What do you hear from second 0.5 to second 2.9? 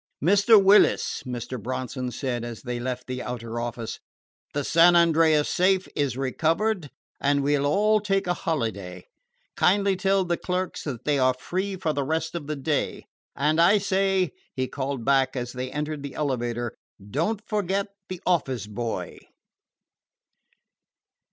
Willis," Mr. Bronson said as they